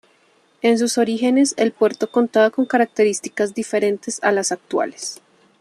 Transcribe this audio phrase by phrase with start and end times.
[0.63, 5.21] En sus orígenes, el puerto contaba con características diferentes a las actuales.